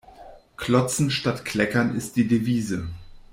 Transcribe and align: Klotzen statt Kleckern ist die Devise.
Klotzen 0.57 1.11
statt 1.11 1.45
Kleckern 1.45 1.95
ist 1.95 2.15
die 2.15 2.27
Devise. 2.27 2.89